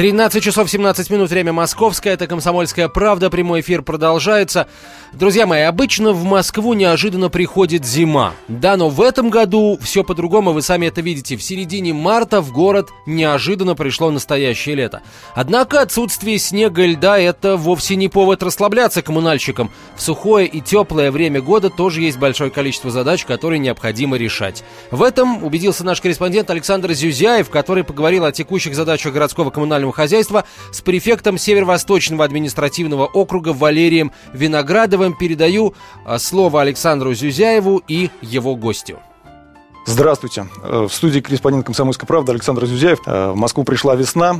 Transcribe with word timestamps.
13 0.00 0.42
часов 0.42 0.70
17 0.70 1.10
минут, 1.10 1.28
время 1.28 1.52
московское, 1.52 2.14
это 2.14 2.26
«Комсомольская 2.26 2.88
правда», 2.88 3.28
прямой 3.28 3.60
эфир 3.60 3.82
продолжается. 3.82 4.66
Друзья 5.12 5.46
мои, 5.46 5.60
обычно 5.60 6.12
в 6.12 6.24
Москву 6.24 6.72
неожиданно 6.72 7.28
приходит 7.28 7.84
зима. 7.84 8.32
Да, 8.48 8.78
но 8.78 8.88
в 8.88 9.02
этом 9.02 9.28
году 9.28 9.78
все 9.82 10.02
по-другому, 10.02 10.52
вы 10.52 10.62
сами 10.62 10.86
это 10.86 11.02
видите. 11.02 11.36
В 11.36 11.42
середине 11.42 11.92
марта 11.92 12.40
в 12.40 12.50
город 12.50 12.88
неожиданно 13.04 13.74
пришло 13.74 14.10
настоящее 14.10 14.76
лето. 14.76 15.02
Однако 15.34 15.82
отсутствие 15.82 16.38
снега 16.38 16.84
и 16.84 16.92
льда– 16.92 17.18
это 17.20 17.58
вовсе 17.58 17.94
не 17.94 18.08
повод 18.08 18.42
расслабляться 18.42 19.02
коммунальщикам. 19.02 19.70
В 19.96 20.00
сухое 20.00 20.46
и 20.46 20.62
теплое 20.62 21.10
время 21.10 21.42
года 21.42 21.68
тоже 21.68 22.00
есть 22.00 22.18
большое 22.18 22.50
количество 22.50 22.90
задач, 22.90 23.26
которые 23.26 23.58
необходимо 23.58 24.16
решать. 24.16 24.64
В 24.90 25.02
этом 25.02 25.44
убедился 25.44 25.84
наш 25.84 26.00
корреспондент 26.00 26.48
Александр 26.48 26.94
Зюзяев, 26.94 27.50
который 27.50 27.84
поговорил 27.84 28.24
о 28.24 28.32
текущих 28.32 28.74
задачах 28.74 29.12
городского 29.12 29.50
коммунального 29.50 29.89
коммунального 29.90 29.92
хозяйства 29.92 30.44
с 30.72 30.80
префектом 30.80 31.38
Северо-Восточного 31.38 32.24
административного 32.24 33.06
округа 33.06 33.52
Валерием 33.52 34.12
Виноградовым. 34.32 35.14
Передаю 35.14 35.74
а, 36.04 36.18
слово 36.18 36.62
Александру 36.62 37.14
Зюзяеву 37.14 37.82
и 37.88 38.10
его 38.22 38.56
гостю. 38.56 38.98
Здравствуйте. 39.86 40.46
Э, 40.62 40.86
в 40.88 40.92
студии 40.92 41.20
корреспондент 41.20 41.66
«Комсомольской 41.66 42.06
правды» 42.06 42.32
Александр 42.32 42.66
Зюзяев. 42.66 43.00
Э, 43.06 43.30
в 43.32 43.36
Москву 43.36 43.64
пришла 43.64 43.94
весна, 43.94 44.36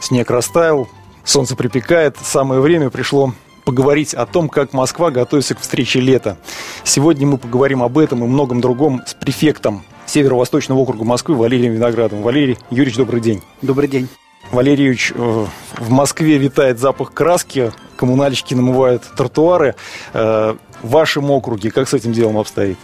снег 0.00 0.30
растаял, 0.30 0.88
солнце 1.24 1.56
припекает. 1.56 2.16
Самое 2.22 2.60
время 2.60 2.88
пришло 2.90 3.32
поговорить 3.64 4.14
о 4.14 4.26
том, 4.26 4.48
как 4.48 4.72
Москва 4.72 5.10
готовится 5.10 5.54
к 5.54 5.60
встрече 5.60 6.00
лета. 6.00 6.38
Сегодня 6.84 7.26
мы 7.26 7.36
поговорим 7.36 7.82
об 7.82 7.98
этом 7.98 8.24
и 8.24 8.28
многом 8.28 8.60
другом 8.60 9.02
с 9.06 9.14
префектом 9.14 9.82
Северо-Восточного 10.06 10.78
округа 10.78 11.04
Москвы 11.04 11.34
Валерием 11.34 11.72
Виноградовым. 11.72 12.22
Валерий 12.22 12.56
Юрьевич, 12.70 12.96
добрый 12.96 13.20
день. 13.20 13.42
Добрый 13.60 13.88
день. 13.88 14.08
Валерьевич, 14.52 15.12
э, 15.14 15.46
в 15.78 15.90
Москве 15.90 16.38
витает 16.38 16.78
запах 16.78 17.12
краски, 17.12 17.72
коммунальщики 17.96 18.54
намывают 18.54 19.02
тротуары. 19.16 19.74
Э, 20.12 20.56
в 20.82 20.90
вашем 20.90 21.30
округе 21.30 21.70
как 21.70 21.88
с 21.88 21.94
этим 21.94 22.12
делом 22.12 22.38
обстоит? 22.38 22.78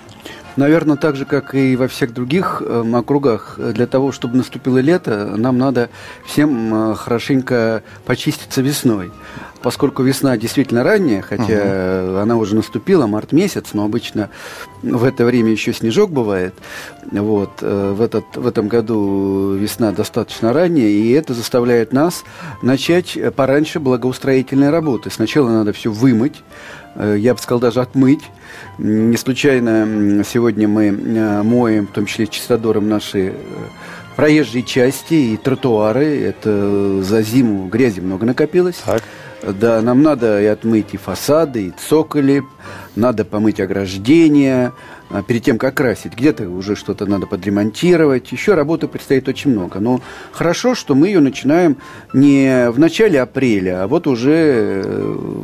Наверное, 0.57 0.97
так 0.97 1.17
же, 1.17 1.25
как 1.25 1.55
и 1.55 1.77
во 1.77 1.89
всех 1.89 2.13
других 2.13 2.63
э, 2.65 2.85
округах, 2.95 3.59
для 3.59 3.87
того, 3.87 4.13
чтобы 4.13 4.37
наступило 4.37 4.79
лето, 4.79 5.35
нам 5.37 5.59
надо 5.59 5.91
всем 6.27 6.95
хорошенько 6.95 7.83
почиститься 8.05 8.63
весной 8.63 9.11
поскольку 9.63 10.03
весна 10.03 10.37
действительно 10.37 10.83
ранняя, 10.83 11.23
хотя 11.23 12.05
угу. 12.05 12.19
она 12.19 12.37
уже 12.37 12.57
наступила, 12.57 13.07
март 13.07 13.33
месяц, 13.33 13.69
но 13.73 13.85
обычно 13.85 14.29
в 14.83 15.05
это 15.05 15.25
время 15.25 15.53
еще 15.53 15.73
снежок 15.73 16.11
бывает. 16.11 16.55
Вот, 17.11 17.51
э, 17.63 17.93
в, 17.97 18.03
этот, 18.03 18.25
в 18.35 18.47
этом 18.47 18.69
году 18.69 19.55
весна 19.55 19.93
достаточно 19.93 20.53
ранняя, 20.53 20.89
и 20.89 21.11
это 21.13 21.33
заставляет 21.35 21.93
нас 21.93 22.25
начать 22.63 23.17
пораньше 23.35 23.81
благоустроительные 23.81 24.71
работы. 24.71 25.11
Сначала 25.11 25.49
надо 25.49 25.73
все 25.73 25.91
вымыть, 25.91 26.37
э, 26.37 26.82
я 26.97 27.35
бы 27.35 27.41
сказал, 27.41 27.61
даже 27.61 27.81
отмыть. 27.81 28.23
Не 28.79 29.17
случайно 29.17 30.23
сегодня 30.25 30.69
мы 30.69 30.87
э, 30.87 31.43
моем, 31.43 31.87
в 31.87 31.93
том 31.93 32.07
числе 32.07 32.27
чистодором, 32.27 32.89
наши 32.89 33.35
проезжие 34.17 34.63
части 34.63 35.15
и 35.15 35.37
тротуары. 35.37 36.21
Это 36.23 37.03
за 37.03 37.23
зиму 37.23 37.69
грязи 37.69 38.01
много 38.01 38.27
накопилось. 38.27 38.77
Так. 38.85 39.03
Да, 39.43 39.83
нам 39.83 40.03
надо 40.03 40.41
и 40.41 40.47
отмыть 40.47 40.95
и 40.95 40.97
фасады, 40.97 41.67
и 41.67 41.73
цоколи, 41.89 42.45
надо 42.95 43.25
помыть 43.25 43.59
ограждения, 43.59 44.73
перед 45.21 45.43
тем, 45.43 45.59
как 45.59 45.75
красить. 45.75 46.15
Где-то 46.17 46.49
уже 46.49 46.75
что-то 46.77 47.05
надо 47.05 47.27
подремонтировать. 47.27 48.33
Еще 48.33 48.55
работы 48.55 48.89
предстоит 48.89 49.29
очень 49.29 49.51
много. 49.51 49.81
Но 49.81 50.01
хорошо, 50.33 50.75
что 50.75 50.95
мы 50.95 51.09
ее 51.09 51.21
начинаем 51.21 51.77
не 52.15 52.71
в 52.71 52.79
начале 52.79 53.21
апреля, 53.21 53.85
а 53.85 53.89
вот 53.89 54.07
уже, 54.07 54.83
э, 54.85 55.43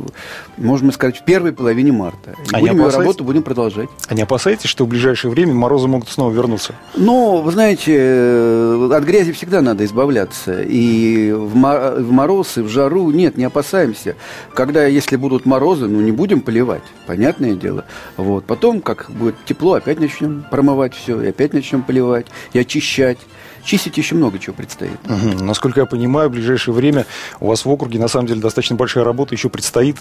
можно 0.57 0.91
сказать, 0.91 1.17
в 1.17 1.25
первой 1.25 1.51
половине 1.51 1.91
марта. 1.91 2.31
И 2.51 2.55
а 2.55 2.59
будем 2.59 2.77
ее 2.77 2.89
работу 2.89 3.23
будем 3.23 3.43
продолжать. 3.43 3.89
А 4.07 4.13
не 4.15 4.23
опасаетесь, 4.23 4.69
что 4.69 4.85
в 4.85 4.87
ближайшее 4.87 5.29
время 5.31 5.53
морозы 5.53 5.87
могут 5.87 6.09
снова 6.09 6.31
вернуться? 6.31 6.73
Ну, 6.95 7.41
вы 7.41 7.51
знаете, 7.51 7.95
э, 7.95 8.89
от 8.91 9.03
грязи 9.03 9.31
всегда 9.33 9.61
надо 9.61 9.85
избавляться. 9.85 10.63
И 10.63 11.31
в 11.31 11.55
мороз, 11.55 12.57
и 12.57 12.61
в 12.61 12.69
жару 12.69 13.11
нет, 13.11 13.37
не 13.37 13.43
опасаемся. 13.43 14.15
Когда, 14.53 14.85
если 14.85 15.15
будут 15.15 15.45
морозы, 15.45 15.87
ну, 15.87 16.01
не 16.01 16.11
будем 16.11 16.41
поливать, 16.41 16.83
понятное 17.05 17.53
дело. 17.53 17.85
Вот. 18.17 18.45
Потом, 18.45 18.81
как 18.81 19.11
будет 19.11 19.35
тепло, 19.45 19.58
тепло, 19.59 19.73
опять 19.73 19.99
начнем 19.99 20.45
промывать 20.49 20.93
все, 20.93 21.21
и 21.21 21.27
опять 21.27 21.51
начнем 21.53 21.83
поливать, 21.83 22.27
и 22.53 22.59
очищать. 22.59 23.17
Чистить 23.65 23.97
еще 23.97 24.15
много 24.15 24.39
чего 24.39 24.55
предстоит. 24.55 24.97
Угу. 25.05 25.43
Насколько 25.43 25.81
я 25.81 25.85
понимаю, 25.85 26.29
в 26.29 26.31
ближайшее 26.31 26.73
время 26.73 27.05
у 27.41 27.47
вас 27.47 27.65
в 27.65 27.69
округе 27.69 27.99
на 27.99 28.07
самом 28.07 28.27
деле 28.27 28.39
достаточно 28.39 28.77
большая 28.77 29.03
работа 29.03 29.35
еще 29.35 29.49
предстоит. 29.49 29.97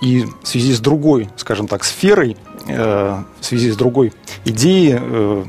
И 0.00 0.26
в 0.42 0.46
связи 0.46 0.72
с 0.72 0.78
другой, 0.78 1.28
скажем 1.36 1.66
так, 1.66 1.82
сферой, 1.82 2.36
э, 2.68 3.22
в 3.40 3.44
связи 3.44 3.72
с 3.72 3.76
другой 3.76 4.12
идеей, 4.44 4.96
э, 5.00 5.44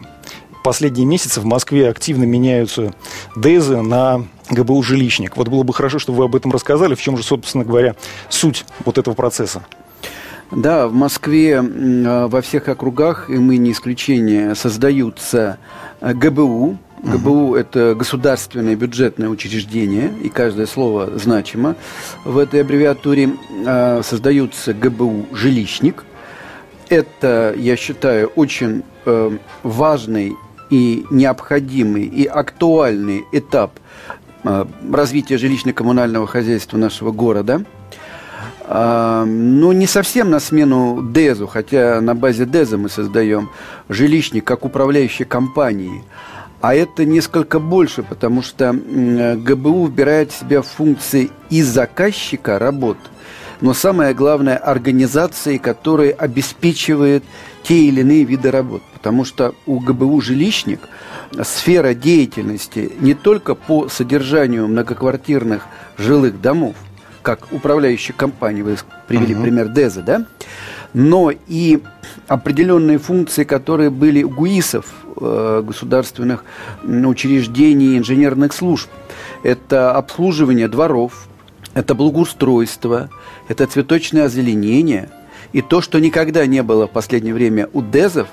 последние 0.64 1.06
месяцы 1.06 1.40
в 1.40 1.46
Москве 1.46 1.88
активно 1.88 2.24
меняются 2.24 2.96
ДЭЗы 3.36 3.84
на 3.84 4.26
ГБУ 4.50 4.82
«Жилищник». 4.82 5.38
Вот 5.38 5.48
было 5.48 5.62
бы 5.62 5.72
хорошо, 5.72 6.00
чтобы 6.00 6.18
вы 6.18 6.26
об 6.26 6.36
этом 6.36 6.52
рассказали, 6.52 6.96
в 6.96 7.02
чем 7.02 7.16
же, 7.16 7.22
собственно 7.22 7.64
говоря, 7.64 7.96
суть 8.30 8.66
вот 8.86 8.98
этого 8.98 9.14
процесса. 9.14 9.64
Да, 10.52 10.90
в 10.90 10.94
Москве 10.94 11.60
а, 11.62 12.28
во 12.28 12.42
всех 12.42 12.68
округах, 12.68 13.30
и 13.30 13.38
мы 13.38 13.56
не 13.56 13.72
исключение, 13.72 14.54
создаются 14.56 15.58
а, 16.02 16.14
ГБУ. 16.14 16.78
ГБУ– 17.04 17.56
это 17.56 17.96
государственное 17.96 18.76
бюджетное 18.76 19.30
учреждение, 19.30 20.12
и 20.22 20.28
каждое 20.28 20.68
слово 20.68 21.18
значимо. 21.18 21.76
В 22.26 22.38
этой 22.38 22.62
аббревиатуре 22.62 23.30
а, 23.66 24.02
создаются 24.04 24.74
ГБУ 24.74 25.28
«Жилищник». 25.32 26.04
Это, 26.90 27.56
я 27.58 27.78
считаю, 27.78 28.28
очень 28.36 28.84
э, 29.06 29.38
важный 29.64 30.36
и 30.70 31.06
необходимый 31.10 32.04
и 32.04 32.26
актуальный 32.26 33.24
этап 33.32 33.80
развития 34.44 35.36
жилищно-коммунального 35.36 36.28
хозяйства 36.28 36.76
нашего 36.76 37.12
города– 37.12 37.64
ну, 38.74 39.72
не 39.74 39.86
совсем 39.86 40.30
на 40.30 40.40
смену 40.40 41.02
ДЭЗу, 41.02 41.48
хотя 41.48 42.00
на 42.00 42.16
базе 42.16 42.46
ДЭЗа 42.46 42.78
мы 42.78 42.90
создаем 42.90 43.50
жилищник 43.90 44.46
как 44.46 44.64
управляющей 44.66 45.26
компании. 45.26 46.04
А 46.62 46.74
это 46.76 47.06
несколько 47.06 47.60
больше, 47.60 48.04
потому 48.04 48.42
что 48.42 48.72
ГБУ 48.72 49.88
вбирает 49.88 50.32
в 50.32 50.40
себя 50.40 50.62
функции 50.62 51.32
и 51.50 51.64
заказчика 51.64 52.60
работ, 52.60 52.98
но 53.62 53.74
самое 53.74 54.14
главное– 54.14 54.58
организации, 54.58 55.58
которая 55.58 56.12
обеспечивает 56.12 57.24
те 57.64 57.76
или 57.76 58.02
иные 58.02 58.24
виды 58.24 58.52
работ. 58.52 58.84
Потому 58.94 59.26
что 59.26 59.54
у 59.66 59.80
ГБУ 59.80 60.22
«Жилищник» 60.22 60.80
сфера 61.44 61.94
деятельности 61.94 62.92
не 63.00 63.16
только 63.16 63.54
по 63.54 63.90
содержанию 63.90 64.68
многоквартирных 64.68 65.66
жилых 65.98 66.40
домов– 66.42 66.76
как 67.22 67.52
управляющая 67.52 68.16
компания, 68.16 68.64
вы 68.64 68.78
привели 69.08 69.34
uh-huh. 69.34 69.42
пример 69.42 69.68
Деза, 69.70 70.02
да, 70.02 70.26
но 70.94 71.32
и 71.48 71.82
определенные 72.28 72.98
функции, 72.98 73.44
которые 73.44 73.90
были 73.90 74.24
у 74.24 74.30
ГУИСов, 74.30 74.86
э, 75.20 75.64
государственных 75.66 76.44
учреждений, 76.84 77.98
инженерных 77.98 78.54
служб. 78.54 78.90
Это 79.44 79.96
обслуживание 79.96 80.68
дворов, 80.68 81.28
это 81.74 81.96
благоустройство, 81.96 83.10
это 83.48 83.66
цветочное 83.68 84.26
озеленение. 84.26 85.10
И 85.54 85.62
то, 85.62 85.82
что 85.82 86.00
никогда 86.00 86.46
не 86.46 86.64
было 86.64 86.88
в 86.88 86.92
последнее 86.92 87.34
время 87.34 87.70
у 87.74 87.82
ДЭЗов, 87.82 88.28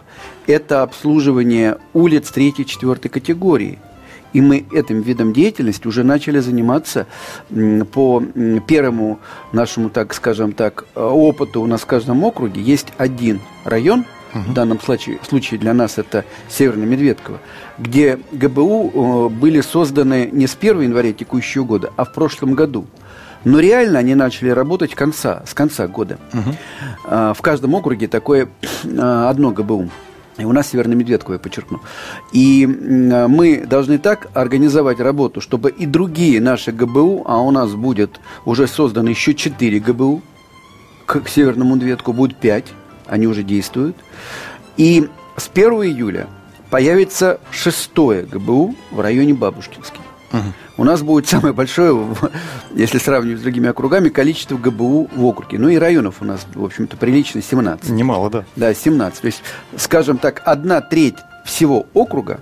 это 0.47 0.83
обслуживание 0.83 1.79
улиц 1.93 2.31
третьей, 2.31 2.67
четвертой 2.67 3.11
категории– 3.11 3.79
и 4.33 4.41
мы 4.41 4.67
этим 4.73 5.01
видом 5.01 5.33
деятельности 5.33 5.87
уже 5.87 6.05
начали 6.05 6.41
заниматься 6.41 7.07
по 7.93 8.23
первому 8.67 9.21
нашему, 9.53 9.91
так 9.91 10.15
скажем 10.15 10.53
так, 10.53 10.85
опыту 10.95 11.63
у 11.63 11.67
нас 11.67 11.83
в 11.83 11.87
каждом 11.87 12.25
округе. 12.25 12.61
Есть 12.61 12.93
один 12.99 13.41
район, 13.65 14.05
в 14.35 14.53
данном 14.53 14.81
случае, 14.81 15.19
случае 15.27 15.59
для 15.59 15.73
нас 15.73 15.99
это 15.99 16.25
Северная 16.49 16.87
Медведково, 16.87 17.39
где 17.79 18.19
ГБУ 18.33 18.91
э, 18.91 19.29
были 19.31 19.63
созданы 19.63 20.29
не 20.31 20.47
с 20.47 20.55
1 20.55 20.83
января 20.83 21.13
текущего 21.13 21.65
года, 21.65 21.93
а 21.97 22.05
в 22.05 22.13
прошлом 22.13 22.55
году. 22.55 22.87
Но 23.45 23.61
реально 23.61 24.01
они 24.01 24.15
начали 24.15 24.51
работать 24.51 24.95
конца, 24.95 25.43
с 25.47 25.55
конца 25.55 25.87
года. 25.87 26.19
Угу. 26.35 27.35
В 27.35 27.41
каждом 27.41 27.75
округе 27.75 28.09
такое 28.09 28.49
одно 28.83 29.53
ГБУ. 29.53 29.89
И 30.39 30.45
у 30.45 30.53
нас 30.53 30.69
Северная 30.69 30.97
Медведково, 30.97 31.35
я 31.35 31.39
подчеркну. 31.41 31.81
И 32.33 32.65
мы 32.67 33.67
должны 33.67 33.99
так 33.99 34.29
организовать 34.35 35.01
работу, 35.01 35.41
чтобы 35.41 35.71
и 35.71 35.85
другие 35.85 36.41
наши 36.41 36.71
ГБУ, 36.71 37.25
а 37.27 37.41
у 37.41 37.51
нас 37.51 37.75
будет 37.75 38.21
уже 38.45 38.69
создано 38.69 39.11
еще 39.11 39.35
4 39.35 39.81
ГБУ, 39.81 40.23
к 41.07 41.29
Северному 41.29 41.75
Медведку 41.75 42.13
будет 42.13 42.37
5, 42.37 42.65
они 43.07 43.27
уже 43.27 43.43
действуют. 43.43 43.97
И 44.77 45.09
с 45.37 45.51
1 45.53 45.73
июля 45.83 46.29
появится 46.71 47.41
шестое 47.51 48.23
ГБУ 48.23 48.77
в 48.93 49.01
районе 49.01 49.35
Бабушкинский. 49.35 50.01
Угу. 50.33 50.43
У 50.79 50.85
нас 50.85 51.03
будет 51.03 51.27
самое 51.29 51.53
большое, 51.53 52.07
если 52.73 52.99
сравнивать 52.99 53.41
с 53.41 53.43
другими 53.43 53.69
округами, 53.69 54.11
количество 54.11 54.57
ГБУ 54.57 55.11
в 55.13 55.25
округе. 55.25 55.59
Ну 55.59 55.69
и 55.69 55.77
районов 55.77 56.17
у 56.21 56.25
нас, 56.25 56.47
в 56.55 56.65
общем-то, 56.65 56.97
прилично 56.97 57.43
17. 57.43 57.91
Немало, 57.91 58.31
да. 58.31 58.45
Да, 58.55 58.73
17. 58.73 59.21
То 59.21 59.27
есть, 59.27 59.43
скажем 59.77 60.19
так, 60.19 60.41
одна 60.45 60.81
треть 60.81 61.17
всего 61.45 61.87
округа 61.95 62.41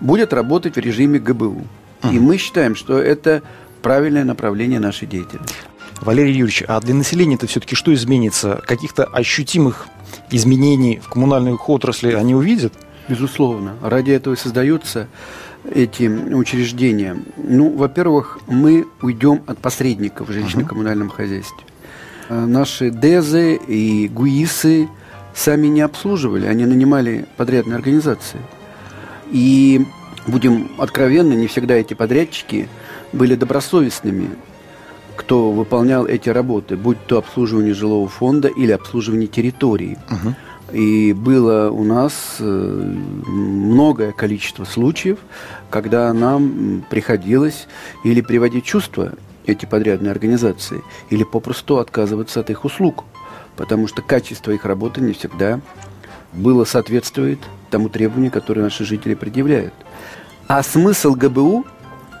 будет 0.00 0.34
работать 0.34 0.74
в 0.76 0.78
режиме 0.78 1.18
ГБУ. 1.18 1.64
Угу. 2.02 2.12
И 2.12 2.18
мы 2.18 2.36
считаем, 2.36 2.76
что 2.76 2.98
это 2.98 3.42
правильное 3.80 4.24
направление 4.24 4.78
нашей 4.78 5.08
деятельности. 5.08 5.56
Валерий 6.02 6.32
Юрьевич, 6.32 6.64
а 6.68 6.78
для 6.80 6.94
населения 6.94 7.36
это 7.36 7.46
все-таки 7.46 7.74
что 7.74 7.94
изменится? 7.94 8.60
Каких-то 8.66 9.04
ощутимых 9.04 9.86
изменений 10.30 11.00
в 11.02 11.08
коммунальных 11.08 11.70
отрасли 11.70 12.12
они 12.12 12.34
увидят? 12.34 12.74
Безусловно. 13.08 13.76
Ради 13.82 14.10
этого 14.10 14.34
и 14.34 14.36
создаются 14.36 15.08
эти 15.70 16.04
учреждения. 16.04 17.16
Ну, 17.36 17.70
во-первых, 17.70 18.38
мы 18.46 18.86
уйдем 19.02 19.42
от 19.46 19.58
посредников 19.58 20.28
в 20.28 20.32
жилищно-коммунальном 20.32 21.08
хозяйстве. 21.08 21.64
А 22.28 22.46
наши 22.46 22.90
ДЭЗы 22.90 23.54
и 23.54 24.08
ГУИСы 24.08 24.88
сами 25.34 25.66
не 25.66 25.80
обслуживали, 25.80 26.46
они 26.46 26.64
нанимали 26.64 27.26
подрядные 27.36 27.76
организации. 27.76 28.40
И 29.30 29.86
будем 30.26 30.70
откровенны, 30.78 31.34
не 31.34 31.46
всегда 31.46 31.74
эти 31.74 31.94
подрядчики 31.94 32.68
были 33.12 33.34
добросовестными, 33.34 34.30
кто 35.16 35.52
выполнял 35.52 36.06
эти 36.06 36.28
работы, 36.28 36.76
будь 36.76 36.98
то 37.06 37.18
обслуживание 37.18 37.74
жилого 37.74 38.08
фонда 38.08 38.48
или 38.48 38.72
обслуживание 38.72 39.28
территории. 39.28 39.98
Угу. 40.10 40.34
И 40.72 41.12
было 41.12 41.70
у 41.70 41.84
нас 41.84 42.36
э, 42.38 42.44
многое 43.26 44.12
количество 44.12 44.64
случаев, 44.64 45.18
когда 45.70 46.12
нам 46.12 46.84
приходилось 46.88 47.66
или 48.02 48.20
приводить 48.22 48.64
чувства 48.64 49.12
эти 49.46 49.66
подрядные 49.66 50.10
организации, 50.10 50.82
или 51.10 51.22
попросту 51.22 51.78
отказываться 51.78 52.40
от 52.40 52.48
их 52.48 52.64
услуг, 52.64 53.04
потому 53.56 53.88
что 53.88 54.00
качество 54.00 54.52
их 54.52 54.64
работы 54.64 55.02
не 55.02 55.12
всегда 55.12 55.60
было 56.32 56.64
соответствует 56.64 57.38
тому 57.70 57.88
требованию, 57.90 58.32
которое 58.32 58.62
наши 58.62 58.84
жители 58.84 59.14
предъявляют. 59.14 59.74
А 60.48 60.62
смысл 60.62 61.14
ГБУ, 61.14 61.66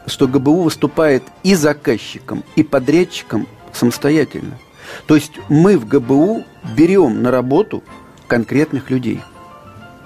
что 0.06 0.28
ГБУ 0.28 0.62
выступает 0.62 1.22
и 1.42 1.54
заказчиком, 1.54 2.44
и 2.56 2.62
подрядчиком 2.62 3.46
самостоятельно. 3.72 4.58
То 5.06 5.14
есть 5.14 5.32
мы 5.48 5.78
в 5.78 5.88
ГБУ 5.88 6.44
берем 6.76 7.22
на 7.22 7.30
работу– 7.30 7.82
конкретных 8.26 8.90
людей. 8.90 9.20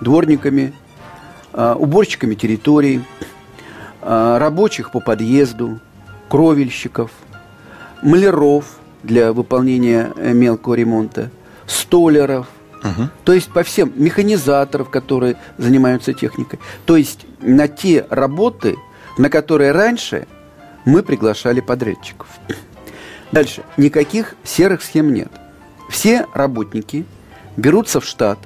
Дворниками, 0.00 0.72
а, 1.52 1.74
уборщиками 1.74 2.34
территорий, 2.34 3.02
а, 4.00 4.38
рабочих 4.38 4.92
по 4.92 5.00
подъезду, 5.00 5.80
кровельщиков, 6.28 7.10
маляров 8.02 8.78
для 9.02 9.32
выполнения 9.32 10.12
э, 10.16 10.32
мелкого 10.32 10.74
ремонта, 10.74 11.30
столеров, 11.66 12.46
угу. 12.82 13.08
то 13.24 13.32
есть 13.32 13.50
по 13.50 13.62
всем 13.62 13.92
механизаторов, 13.96 14.90
которые 14.90 15.36
занимаются 15.56 16.12
техникой. 16.12 16.58
То 16.84 16.96
есть 16.96 17.26
на 17.40 17.68
те 17.68 18.06
работы, 18.10 18.76
на 19.16 19.30
которые 19.30 19.72
раньше 19.72 20.26
мы 20.84 21.02
приглашали 21.02 21.60
подрядчиков. 21.60 22.28
Дальше. 23.32 23.62
Никаких 23.76 24.34
серых 24.42 24.82
схем 24.82 25.12
нет. 25.12 25.30
Все 25.88 26.26
работники– 26.34 27.04
берутся 27.58 28.00
в 28.00 28.04
штат, 28.04 28.38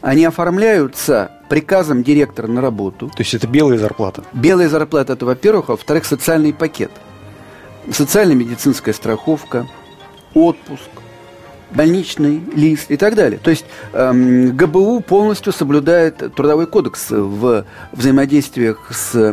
они 0.00 0.24
оформляются 0.24 1.30
приказом 1.48 2.02
директора 2.02 2.48
на 2.48 2.60
работу. 2.60 3.08
То 3.08 3.20
есть 3.20 3.34
это 3.34 3.46
белая 3.46 3.78
зарплата? 3.78 4.24
Белая 4.32 4.68
зарплата– 4.68 5.12
это, 5.14 5.26
во-первых, 5.26 5.68
а 5.68 5.72
во-вторых, 5.72 6.04
социальный 6.04 6.52
пакет. 6.52 6.90
Социально-медицинская 7.90 8.94
страховка, 8.94 9.66
отпуск, 10.34 10.88
больничный 11.70 12.42
лист 12.54 12.90
и 12.90 12.96
так 12.96 13.14
далее. 13.14 13.38
То 13.38 13.50
есть 13.50 13.64
эм, 13.92 14.56
ГБУ 14.56 15.00
полностью 15.00 15.52
соблюдает 15.52 16.34
трудовой 16.34 16.66
кодекс 16.66 17.10
в 17.10 17.64
взаимодействиях 17.92 18.90
с 18.92 19.14
э, 19.14 19.32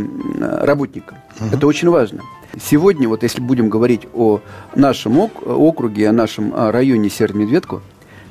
работником. 0.65 1.17
Угу. 1.39 1.55
Это 1.55 1.67
очень 1.67 1.89
важно. 1.89 2.21
Сегодня, 2.61 3.07
вот 3.07 3.23
если 3.23 3.41
будем 3.41 3.69
говорить 3.69 4.07
о 4.13 4.41
нашем 4.75 5.19
округе, 5.19 6.09
о 6.09 6.11
нашем 6.11 6.53
районе 6.55 7.09
Северомедведку, 7.09 7.81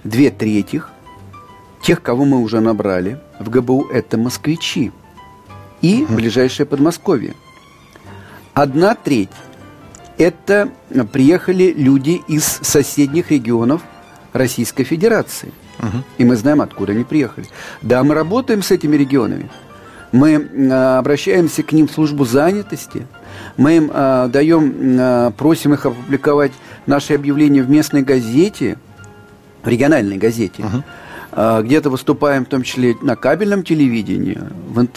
две 0.08 0.30
трети 0.30 0.82
тех, 1.82 2.02
кого 2.02 2.24
мы 2.24 2.38
уже 2.38 2.60
набрали 2.60 3.18
в 3.38 3.50
ГБУ, 3.50 3.88
это 3.92 4.18
москвичи 4.18 4.92
и 5.80 6.02
угу. 6.02 6.14
ближайшее 6.14 6.66
Подмосковье. 6.66 7.34
Одна 8.54 8.94
треть– 8.94 9.30
это 10.18 10.70
приехали 11.12 11.72
люди 11.76 12.20
из 12.26 12.44
соседних 12.44 13.30
регионов 13.30 13.82
Российской 14.32 14.84
Федерации. 14.84 15.52
Угу. 15.78 16.02
И 16.18 16.24
мы 16.24 16.36
знаем, 16.36 16.60
откуда 16.60 16.92
они 16.92 17.04
приехали. 17.04 17.46
Да, 17.82 18.02
мы 18.02 18.14
работаем 18.14 18.62
с 18.62 18.72
этими 18.72 18.96
регионами. 18.96 19.48
Мы 20.10 20.48
а, 20.72 20.98
обращаемся 20.98 21.62
к 21.62 21.70
ним 21.70 21.86
в 21.86 21.92
службу 21.92 22.24
занятости. 22.24 23.06
Мы 23.56 23.76
им 23.76 23.90
а, 23.92 24.26
даем, 24.26 24.74
а, 24.98 25.30
просим 25.30 25.74
их 25.74 25.86
опубликовать 25.86 26.52
наши 26.86 27.14
объявления 27.14 27.62
в 27.62 27.70
местной 27.70 28.02
газете– 28.02 28.78
в 29.68 29.70
региональной 29.70 30.16
газете. 30.16 30.62
Uh-huh. 30.62 31.62
Где-то 31.62 31.90
выступаем, 31.90 32.46
в 32.46 32.48
том 32.48 32.62
числе 32.62 32.96
на 33.02 33.14
кабельном 33.14 33.62
телевидении, 33.62 34.38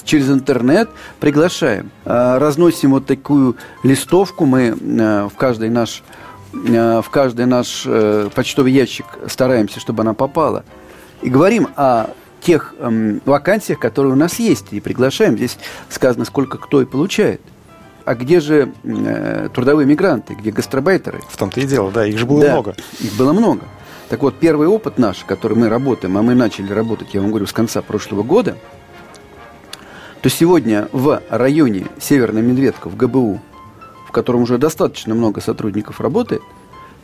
через 0.06 0.29
интернет 0.29 0.89
приглашаем. 1.19 1.91
А, 2.06 2.39
разносим 2.39 2.91
вот 2.91 3.06
такую 3.06 3.57
листовку, 3.83 4.45
мы 4.45 4.73
а, 4.73 5.27
в 5.27 5.35
каждый 5.35 5.69
наш 5.69 6.03
в 6.53 7.06
каждый 7.09 7.45
наш 7.45 7.83
э, 7.85 8.27
почтовый 8.35 8.73
ящик 8.73 9.06
стараемся, 9.27 9.79
чтобы 9.79 10.03
она 10.03 10.13
попала. 10.13 10.65
И 11.21 11.29
говорим 11.29 11.69
о 11.77 12.07
тех 12.41 12.75
эм, 12.77 13.21
вакансиях, 13.24 13.79
которые 13.79 14.12
у 14.12 14.17
нас 14.17 14.38
есть, 14.38 14.65
и 14.71 14.81
приглашаем. 14.81 15.38
Здесь 15.38 15.57
сказано, 15.88 16.25
сколько 16.25 16.57
кто 16.57 16.81
и 16.81 16.85
получает. 16.85 17.39
А 18.03 18.15
где 18.15 18.41
же 18.41 18.74
э, 18.83 19.47
трудовые 19.53 19.85
мигранты, 19.85 20.33
где 20.33 20.51
гастробайтеры? 20.51 21.21
В 21.29 21.38
том-то 21.38 21.62
и 21.62 21.63
дело, 21.63 21.89
да, 21.89 22.06
их 22.06 22.17
же 22.17 22.25
было 22.25 22.41
да, 22.41 22.51
много. 22.51 22.75
Их 23.00 23.13
было 23.13 23.31
много. 23.31 23.62
Так 24.11 24.23
вот, 24.23 24.35
первый 24.37 24.67
опыт 24.67 24.97
наш, 24.97 25.23
который 25.23 25.57
мы 25.57 25.69
работаем, 25.69 26.17
а 26.17 26.21
мы 26.21 26.35
начали 26.35 26.74
работать, 26.74 27.13
я 27.13 27.21
вам 27.21 27.29
говорю, 27.29 27.47
с 27.47 27.53
конца 27.53 27.81
прошлого 27.81 28.24
года, 28.24 28.57
то 30.21 30.29
сегодня 30.29 30.89
в 30.91 31.21
районе 31.29 31.88
Северная 31.97 32.41
Медведка, 32.41 32.89
в 32.89 32.97
ГБУ, 32.97 33.39
в 34.05 34.12
котором 34.12 34.41
уже 34.41 34.57
достаточно 34.57 35.15
много 35.15 35.39
сотрудников 35.39 36.01
работает, 36.01 36.41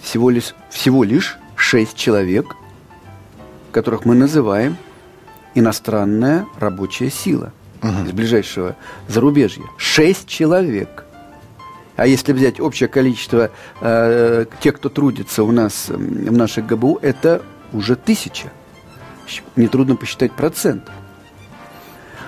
всего 0.01 0.29
лишь, 0.29 0.53
всего 0.69 1.05
лишь 1.05 1.37
6 1.55 1.95
человек, 1.95 2.57
которых 3.71 4.03
мы 4.03 4.13
называем 4.13 4.75
иностранная 5.55 6.45
рабочая 6.59 7.09
сила 7.09 7.53
угу. 7.81 8.03
из 8.05 8.11
ближайшего 8.11 8.75
зарубежья. 9.07 9.63
Шесть 9.77 10.27
человек. 10.27 11.05
А 11.97 12.05
если 12.05 12.31
взять 12.31 12.59
общее 12.59 12.87
количество 12.87 13.49
э, 13.81 14.45
тех, 14.61 14.75
кто 14.75 14.87
трудится 14.87 15.43
у 15.43 15.51
нас 15.51 15.89
в 15.89 16.31
наших 16.31 16.67
ГБУ, 16.67 16.99
это 17.01 17.41
уже 17.73 17.95
тысяча. 17.95 18.51
Нетрудно 19.55 19.95
посчитать 19.95 20.31
процент. 20.31 20.83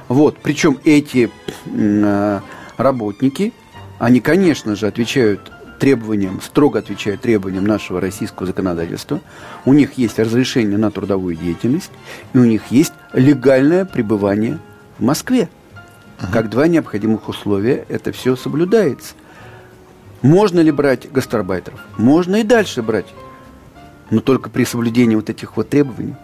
Вот, 0.07 0.37
причем 0.41 0.79
эти 0.83 1.29
э, 1.65 2.39
работники, 2.77 3.53
они, 3.99 4.19
конечно 4.21 4.75
же, 4.75 4.87
отвечают 4.87 5.51
требованиям, 5.77 6.41
строго 6.41 6.79
отвечают 6.79 7.21
требованиям 7.21 7.63
нашего 7.63 8.01
российского 8.01 8.47
законодательства. 8.47 9.21
У 9.65 9.73
них 9.73 9.93
есть 9.93 10.17
разрешение 10.17 10.79
на 10.79 10.89
трудовую 10.89 11.35
деятельность, 11.35 11.91
и 12.33 12.39
у 12.39 12.43
них 12.43 12.63
есть 12.71 12.93
легальное 13.13 13.85
пребывание 13.85 14.57
в 14.97 15.03
Москве. 15.03 15.47
Как 16.33 16.49
два 16.49 16.67
необходимых 16.67 17.29
условия 17.29 17.85
это 17.87 18.11
все 18.11 18.35
соблюдается. 18.35 19.13
Можно 20.21 20.59
ли 20.59 20.71
брать 20.71 21.11
гастарбайтеров? 21.11 21.79
Можно 21.97 22.37
и 22.37 22.43
дальше 22.43 22.81
брать. 22.81 23.07
Но 24.09 24.21
только 24.21 24.49
при 24.49 24.65
соблюдении 24.65 25.15
вот 25.15 25.29
этих 25.29 25.55
вот 25.55 25.69
требований. 25.69 26.15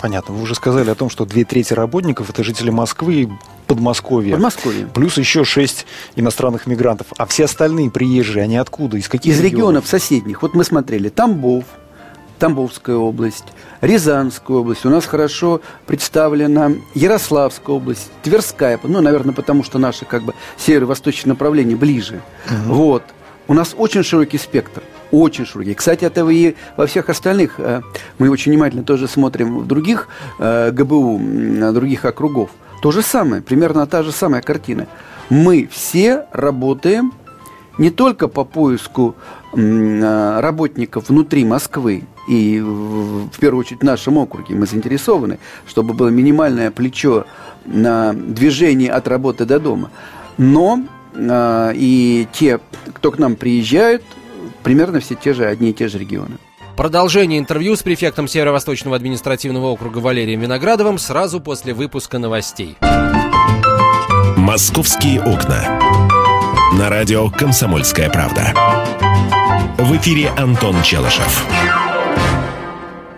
Понятно. 0.00 0.34
Вы 0.34 0.42
уже 0.42 0.54
сказали 0.54 0.90
о 0.90 0.94
том, 0.94 1.08
что 1.08 1.24
две 1.24 1.44
трети 1.44 1.72
работников– 1.72 2.28
это 2.30 2.44
жители 2.44 2.68
Москвы 2.70 3.14
и 3.14 3.28
Подмосковья. 3.66 4.32
Подмосковье. 4.32 4.86
Плюс 4.86 5.16
еще 5.16 5.44
шесть 5.44 5.86
иностранных 6.14 6.66
мигрантов. 6.66 7.06
А 7.16 7.24
все 7.24 7.44
остальные 7.44 7.90
приезжие, 7.90 8.42
они 8.44 8.58
откуда? 8.58 8.98
Из 8.98 9.08
каких 9.08 9.32
Из 9.32 9.38
регионов, 9.38 9.54
регионов 9.54 9.86
соседних. 9.86 10.42
Вот 10.42 10.54
мы 10.54 10.64
смотрели. 10.64 11.08
Тамбов, 11.08 11.64
Тамбовская 12.44 12.96
область, 12.96 13.46
Рязанская 13.80 14.58
область. 14.58 14.84
У 14.84 14.90
нас 14.90 15.06
хорошо 15.06 15.62
представлена 15.86 16.72
Ярославская 16.92 17.74
область, 17.74 18.10
Тверская. 18.22 18.78
Ну, 18.82 19.00
наверное, 19.00 19.32
потому 19.32 19.64
что 19.64 19.78
наши 19.78 20.04
как 20.04 20.24
бы 20.24 20.34
северо-восточное 20.58 21.30
направление 21.30 21.74
ближе. 21.74 22.20
Угу. 22.50 22.74
Вот. 22.74 23.02
У 23.48 23.54
нас 23.54 23.74
очень 23.74 24.02
широкий 24.02 24.36
спектр. 24.36 24.82
очень 25.10 25.46
широкие. 25.46 25.74
Кстати, 25.74 26.04
это 26.04 26.28
и 26.28 26.54
во 26.76 26.86
всех 26.86 27.08
остальных. 27.08 27.54
Э, 27.56 27.80
мы 28.18 28.28
очень 28.28 28.52
внимательно 28.52 28.84
тоже 28.84 29.08
смотрим 29.08 29.60
в 29.60 29.66
других 29.66 30.08
э, 30.38 30.70
ГБУ, 30.70 31.72
других 31.72 32.04
округов. 32.04 32.50
То 32.82 32.90
же 32.90 33.00
самое, 33.00 33.40
примерно 33.40 33.86
та 33.86 34.02
же 34.02 34.12
самая 34.12 34.42
картина. 34.42 34.86
Мы 35.30 35.66
все 35.72 36.26
работаем 36.30 37.14
не 37.78 37.88
только 37.88 38.28
по 38.28 38.44
поиску 38.44 39.14
э, 39.56 40.40
работников 40.40 41.08
внутри 41.08 41.46
Москвы 41.46 42.04
и 42.28 42.60
в 42.60 43.38
первую 43.38 43.60
очередь 43.60 43.80
в 43.80 43.84
нашем 43.84 44.18
округе 44.18 44.54
мы 44.54 44.66
заинтересованы, 44.66 45.38
чтобы 45.66 45.94
было 45.94 46.08
минимальное 46.08 46.70
плечо 46.70 47.26
на 47.64 48.12
движение 48.12 48.90
от 48.90 49.08
работы 49.08 49.44
до 49.44 49.58
дома. 49.58 49.90
Но 50.36 50.82
и 51.16 52.26
те, 52.32 52.60
кто 52.92 53.10
к 53.10 53.18
нам 53.18 53.36
приезжают, 53.36 54.02
примерно 54.62 55.00
все 55.00 55.14
те 55.14 55.34
же, 55.34 55.44
одни 55.44 55.70
и 55.70 55.72
те 55.72 55.88
же 55.88 55.98
регионы. 55.98 56.38
Продолжение 56.76 57.38
интервью 57.38 57.76
с 57.76 57.82
префектом 57.84 58.26
Северо-Восточного 58.26 58.96
административного 58.96 59.66
округа 59.66 59.98
Валерием 59.98 60.40
Виноградовым 60.40 60.98
сразу 60.98 61.40
после 61.40 61.72
выпуска 61.72 62.18
новостей. 62.18 62.76
«Московские 64.36 65.22
окна». 65.22 65.80
На 66.76 66.90
радио 66.90 67.30
«Комсомольская 67.30 68.10
правда». 68.10 68.52
В 69.78 69.96
эфире 69.96 70.30
Антон 70.36 70.82
Челышев. 70.82 71.46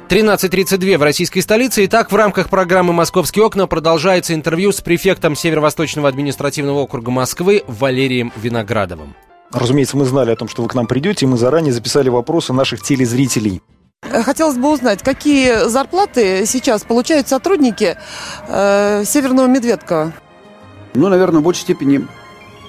13.32 0.08 0.98
в 0.98 1.02
российской 1.02 1.40
столице. 1.40 1.84
Итак, 1.86 2.12
в 2.12 2.14
рамках 2.14 2.48
программы 2.48 2.92
«Московские 2.92 3.44
окна» 3.44 3.66
продолжается 3.66 4.34
интервью 4.34 4.70
с 4.70 4.80
префектом 4.80 5.34
Северо-Восточного 5.34 6.08
административного 6.08 6.78
округа 6.78 7.10
Москвы 7.10 7.64
Валерием 7.66 8.32
Виноградовым. 8.36 9.16
Разумеется, 9.52 9.96
мы 9.96 10.04
знали 10.04 10.30
о 10.30 10.36
том, 10.36 10.48
что 10.48 10.62
вы 10.62 10.68
к 10.68 10.74
нам 10.74 10.86
придете, 10.86 11.26
и 11.26 11.28
мы 11.28 11.36
заранее 11.36 11.72
записали 11.72 12.08
вопросы 12.08 12.52
наших 12.52 12.82
телезрителей. 12.82 13.62
Хотелось 14.02 14.56
бы 14.56 14.72
узнать, 14.72 15.02
какие 15.02 15.68
зарплаты 15.68 16.46
сейчас 16.46 16.84
получают 16.84 17.26
сотрудники 17.26 17.96
э, 18.46 19.02
Северного 19.04 19.48
Медведкова? 19.48 20.12
Ну, 20.94 21.08
наверное, 21.08 21.40
в 21.40 21.42
большей 21.42 21.62
степени 21.62 22.06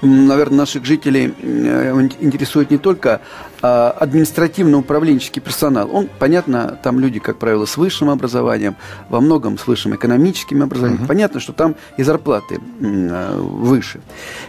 наверное, 0.02 0.60
наших 0.60 0.86
жителей 0.86 1.34
э, 1.42 2.10
интересует 2.20 2.72
не 2.72 2.78
только 2.78 3.22
а, 3.62 3.90
административно-управленческий 4.00 5.42
персонал. 5.42 5.90
Он, 5.92 6.10
понятно, 6.20 6.80
там 6.84 7.00
люди, 7.00 7.20
как 7.20 7.38
правило, 7.38 7.66
с 7.66 7.78
высшим 7.78 8.10
образованием, 8.10 8.76
во 9.10 9.20
многом 9.20 9.58
с 9.58 9.66
высшим 9.66 9.96
экономическим 9.96 10.62
образованием. 10.62 11.04
Uh-huh. 11.04 11.08
Понятно, 11.08 11.40
что 11.40 11.54
там 11.54 11.76
и 11.98 12.04
зарплаты 12.04 12.60
э, 12.80 13.40
выше. 13.40 14.02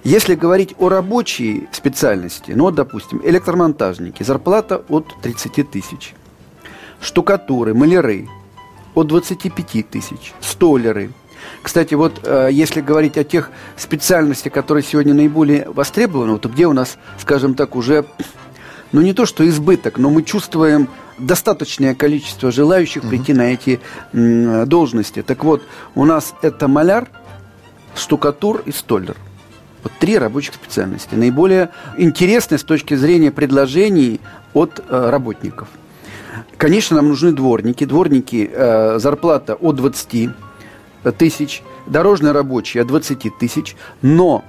Если 0.05 0.35
говорить 0.35 0.75
о 0.78 0.88
рабочей 0.88 1.69
специальности, 1.73 2.52
ну, 2.55 2.64
вот, 2.64 2.75
допустим, 2.75 3.21
электромонтажники, 3.25 4.23
зарплата 4.23 4.83
от 4.88 5.14
30 5.23 5.71
тысяч. 5.71 6.14
Штукатуры, 7.00 7.75
маляры 7.75 8.28
от 8.95 9.07
25 9.07 9.88
тысяч. 9.88 10.35
Столеры– 10.40 11.12
кстати, 11.62 11.95
вот 11.95 12.21
э, 12.23 12.49
если 12.52 12.80
говорить 12.80 13.16
о 13.16 13.25
тех 13.25 13.50
специальностях, 13.76 14.52
которые 14.52 14.83
сегодня 14.83 15.14
наиболее 15.14 15.68
востребованы, 15.68 16.33
вот 16.33 16.47
где 16.47 16.66
у 16.66 16.73
нас, 16.73 16.99
скажем 17.18 17.54
так, 17.54 17.76
уже, 17.76 18.04
ну 18.92 19.00
не 19.00 19.12
то 19.12 19.26
что 19.26 19.49
избыток, 19.49 19.99
но 19.99 20.11
мы 20.11 20.23
чувствуем 20.23 20.88
достаточное 21.18 21.95
количество 21.95 22.52
желающих 22.52 23.02
угу. 23.02 23.11
прийти 23.11 23.33
на 23.33 23.52
эти 23.52 23.80
должности. 24.12 25.23
Так 25.23 25.45
вот, 25.45 25.62
у 25.95 26.04
нас 26.04 26.35
это 26.42 26.68
маляр, 26.68 27.09
штукатур 27.95 28.62
и 28.64 28.73
столер. 28.73 29.16
Вот 29.83 29.92
три 30.00 30.18
рабочих 30.18 30.54
специальности. 30.54 31.14
Наиболее 31.14 31.71
интересные 31.97 32.59
с 32.59 32.64
точки 32.64 32.95
зрения 32.95 33.30
предложений 33.30 34.21
от 34.52 34.80
э, 34.88 35.11
работников. 35.11 35.68
Конечно, 36.57 36.97
нам 36.97 37.09
нужны 37.09 37.33
дворники. 37.33 37.85
Дворники, 37.85 38.50
э, 38.52 38.99
зарплата 38.99 39.54
от 39.54 39.76
20 39.76 40.30
тысяч, 41.17 41.62
дорожные 41.87 42.33
рабочие 42.33 42.83
от 42.83 42.88
20 42.88 43.38
тысяч, 43.38 43.76
но, 44.02 44.45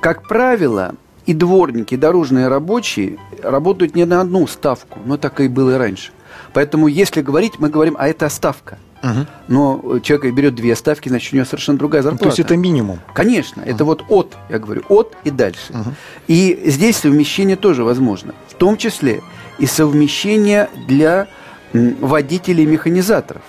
как 0.00 0.26
правило, 0.26 0.94
и 1.26 1.34
дворники, 1.34 1.94
и 1.94 1.96
дорожные 1.98 2.48
рабочие 2.48 3.18
работают 3.42 3.94
не 3.94 4.06
на 4.06 4.20
одну 4.20 4.46
ставку, 4.46 4.98
но 5.04 5.16
так 5.18 5.40
и 5.40 5.48
было 5.48 5.74
и 5.74 5.76
раньше. 5.76 6.12
Поэтому, 6.54 6.88
если 6.88 7.20
говорить, 7.20 7.58
мы 7.58 7.68
говорим, 7.68 7.96
а 7.98 8.08
это 8.08 8.28
ставка. 8.28 8.78
Угу. 9.02 9.26
Но 9.48 9.98
человек 10.00 10.34
берет 10.34 10.54
две 10.54 10.74
ставки, 10.74 11.08
значит, 11.08 11.32
у 11.32 11.36
него 11.36 11.44
совершенно 11.44 11.78
другая 11.78 12.02
зарплата. 12.02 12.24
То 12.24 12.28
есть 12.30 12.38
это 12.40 12.56
минимум? 12.56 12.98
Конечно, 13.14 13.62
угу. 13.62 13.70
это 13.70 13.84
вот 13.84 14.04
от, 14.08 14.36
я 14.48 14.58
говорю, 14.58 14.82
от 14.88 15.16
и 15.24 15.30
дальше. 15.30 15.72
Угу. 15.72 15.94
И 16.28 16.62
здесь 16.66 16.96
совмещение 16.96 17.56
тоже 17.56 17.84
возможно. 17.84 18.34
В 18.48 18.54
том 18.54 18.76
числе 18.76 19.20
и 19.58 19.66
совмещение 19.66 20.68
для 20.86 21.28
водителей 21.72 22.64
и 22.64 22.66
механизаторов. 22.66 23.42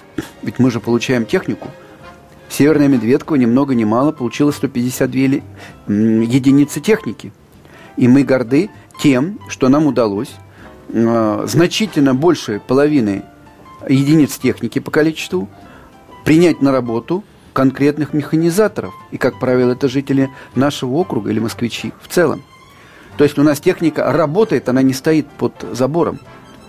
Ведь 0.43 0.59
мы 0.59 0.69
же 0.71 0.79
получаем 0.79 1.25
технику. 1.25 1.69
Северная 2.49 2.87
Медведково 2.87 3.37
ни 3.37 3.45
много 3.45 3.75
ни 3.75 3.83
мало 3.83 4.11
получила 4.11 4.51
152 4.51 5.41
единицы 5.87 6.81
техники. 6.81 7.31
И 7.95 8.07
мы 8.07 8.23
горды 8.23 8.69
тем, 9.01 9.39
что 9.49 9.69
нам 9.69 9.85
удалось 9.85 10.31
э, 10.89 11.43
значительно 11.47 12.15
больше 12.15 12.61
половины 12.65 13.23
единиц 13.87 14.37
техники 14.37 14.79
по 14.79 14.91
количеству 14.91 15.47
принять 16.25 16.61
на 16.61 16.71
работу 16.71 17.23
конкретных 17.53 18.13
механизаторов. 18.13 18.93
И, 19.11 19.17
как 19.17 19.39
правило, 19.39 19.71
это 19.71 19.87
жители 19.87 20.29
нашего 20.55 20.95
округа 20.95 21.29
или 21.29 21.39
москвичи 21.39 21.93
в 22.01 22.07
целом. 22.07 22.43
То 23.17 23.23
есть 23.25 23.37
у 23.37 23.43
нас 23.43 23.59
техника 23.59 24.11
работает, 24.11 24.69
она 24.69 24.81
не 24.81 24.93
стоит 24.93 25.27
под 25.29 25.53
забором. 25.73 26.19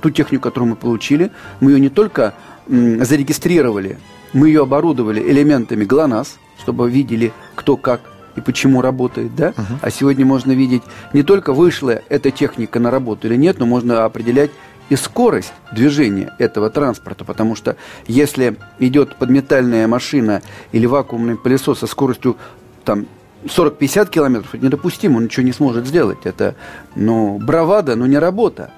Ту 0.00 0.10
технику, 0.10 0.42
которую 0.42 0.70
мы 0.70 0.76
получили, 0.76 1.30
мы 1.60 1.72
ее 1.72 1.80
не 1.80 1.90
только 1.90 2.34
зарегистрировали 2.66 3.98
мы 4.32 4.48
ее 4.48 4.62
оборудовали 4.62 5.20
элементами 5.20 5.84
ГЛОНАСС, 5.84 6.38
чтобы 6.62 6.90
видели, 6.90 7.32
кто 7.54 7.76
как 7.76 8.00
и 8.36 8.40
почему 8.40 8.80
работает, 8.80 9.34
да? 9.34 9.48
Uh-huh. 9.50 9.78
А 9.82 9.90
сегодня 9.90 10.24
можно 10.24 10.52
видеть 10.52 10.82
не 11.12 11.22
только 11.22 11.52
вышла 11.52 12.00
эта 12.08 12.30
техника 12.30 12.78
на 12.78 12.90
работу 12.90 13.26
или 13.26 13.36
нет, 13.36 13.58
но 13.58 13.66
можно 13.66 14.04
определять 14.04 14.50
и 14.88 14.96
скорость 14.96 15.52
движения 15.72 16.34
этого 16.38 16.68
транспорта, 16.68 17.24
потому 17.24 17.54
что 17.54 17.76
если 18.06 18.56
идет 18.78 19.16
подметальная 19.16 19.86
машина 19.86 20.42
или 20.72 20.86
вакуумный 20.86 21.36
пылесос 21.36 21.78
со 21.78 21.86
скоростью 21.86 22.36
там 22.84 23.06
40-50 23.44 24.10
километров, 24.10 24.54
это 24.54 24.64
недопустимо, 24.64 25.16
он 25.16 25.24
ничего 25.24 25.44
не 25.44 25.52
сможет 25.52 25.86
сделать. 25.86 26.18
Это, 26.24 26.56
ну, 26.94 27.38
бравада, 27.38 27.96
но 27.96 28.06
не 28.06 28.18
работа. 28.18 28.72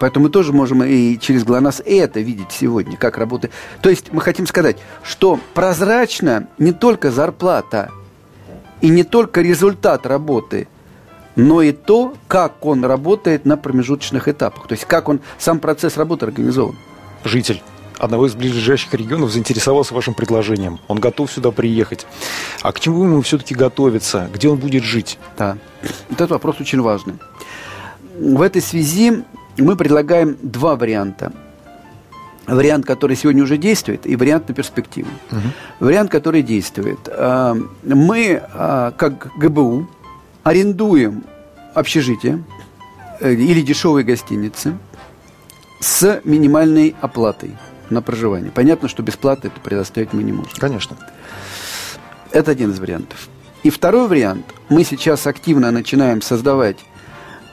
Поэтому 0.00 0.24
мы 0.24 0.30
тоже 0.30 0.52
можем 0.52 0.82
и 0.82 1.18
через 1.18 1.44
ГЛОНАСС 1.44 1.82
это 1.84 2.20
видеть 2.20 2.50
сегодня, 2.50 2.96
как 2.96 3.18
работает. 3.18 3.52
То 3.82 3.90
есть 3.90 4.12
мы 4.12 4.20
хотим 4.20 4.46
сказать, 4.46 4.78
что 5.02 5.38
прозрачно 5.54 6.48
не 6.58 6.72
только 6.72 7.10
зарплата 7.10 7.90
и 8.80 8.88
не 8.88 9.04
только 9.04 9.42
результат 9.42 10.06
работы, 10.06 10.68
но 11.34 11.62
и 11.62 11.72
то, 11.72 12.14
как 12.28 12.64
он 12.64 12.84
работает 12.84 13.44
на 13.44 13.56
промежуточных 13.56 14.28
этапах. 14.28 14.66
То 14.66 14.72
есть 14.72 14.86
как 14.86 15.08
он, 15.08 15.20
сам 15.38 15.58
процесс 15.60 15.96
работы 15.96 16.26
организован. 16.26 16.76
Житель 17.24 17.62
одного 17.98 18.26
из 18.26 18.34
ближайших 18.34 18.92
регионов 18.94 19.30
заинтересовался 19.30 19.94
вашим 19.94 20.14
предложением. 20.14 20.80
Он 20.88 20.98
готов 20.98 21.30
сюда 21.30 21.50
приехать. 21.50 22.06
А 22.62 22.72
к 22.72 22.80
чему 22.80 23.04
ему 23.04 23.22
все-таки 23.22 23.54
готовиться? 23.54 24.28
Где 24.32 24.48
он 24.48 24.58
будет 24.58 24.84
жить? 24.84 25.18
Да, 25.38 25.56
этот 26.10 26.30
вопрос 26.30 26.60
очень 26.60 26.80
важный. 26.80 27.14
В 28.18 28.40
этой 28.42 28.62
связи 28.62 29.24
мы 29.62 29.76
предлагаем 29.76 30.36
два 30.42 30.76
варианта. 30.76 31.32
Вариант, 32.46 32.86
который 32.86 33.16
сегодня 33.16 33.42
уже 33.42 33.56
действует, 33.56 34.06
и 34.06 34.14
вариант 34.14 34.48
на 34.48 34.54
перспективу. 34.54 35.08
Угу. 35.32 35.86
Вариант, 35.86 36.10
который 36.10 36.42
действует. 36.42 36.98
А, 37.08 37.56
мы, 37.82 38.42
а, 38.54 38.92
как 38.92 39.36
ГБУ, 39.36 39.88
арендуем 40.44 41.24
общежитие 41.74 42.44
э, 43.18 43.32
или 43.32 43.62
дешевые 43.62 44.04
гостиницы 44.04 44.78
с 45.80 46.20
минимальной 46.22 46.94
оплатой 47.00 47.56
на 47.90 48.00
проживание. 48.00 48.52
Понятно, 48.52 48.88
что 48.88 49.02
бесплатно 49.02 49.48
это 49.48 49.60
предоставить 49.60 50.12
мы 50.12 50.22
не 50.22 50.32
можем. 50.32 50.52
Конечно. 50.56 50.96
Это 52.30 52.52
один 52.52 52.70
из 52.70 52.78
вариантов. 52.78 53.28
И 53.64 53.70
второй 53.70 54.06
вариант. 54.06 54.46
Мы 54.68 54.84
сейчас 54.84 55.26
активно 55.26 55.72
начинаем 55.72 56.22
создавать 56.22 56.78